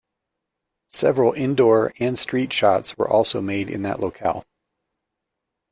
Several 0.87 1.31
indoor 1.33 1.93
and 1.99 2.17
street 2.17 2.51
shots 2.51 2.97
were 2.97 3.07
also 3.07 3.39
made 3.39 3.69
in 3.69 3.83
that 3.83 3.99
locale. 3.99 4.43